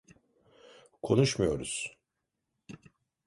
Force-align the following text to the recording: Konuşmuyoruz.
Konuşmuyoruz. 1.01 1.97